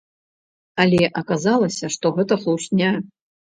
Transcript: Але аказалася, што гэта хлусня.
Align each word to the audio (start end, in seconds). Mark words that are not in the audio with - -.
Але 0.85 1.09
аказалася, 1.21 1.91
што 1.97 2.13
гэта 2.17 2.39
хлусня. 2.41 2.91